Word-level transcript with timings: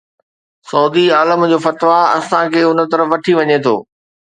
سعودي 0.69 1.05
عالم 1.17 1.41
جو 1.51 1.57
فتويٰ 1.65 2.03
اسان 2.17 2.45
کي 2.53 2.61
ان 2.69 2.79
طرف 2.91 3.07
وٺي 3.13 3.33
وڃي 3.39 3.57
ٿو. 3.65 3.75